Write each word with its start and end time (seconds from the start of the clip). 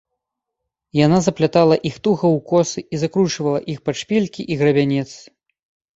Яна 1.05 1.17
заплятала 1.27 1.75
іх 1.91 1.99
туга 2.07 2.27
ў 2.37 2.45
косы 2.53 2.85
і 2.95 3.03
закручвала 3.03 3.59
іх 3.75 3.85
пад 3.91 3.95
шпількі 4.03 4.41
і 4.53 4.63
грабянец. 4.63 5.09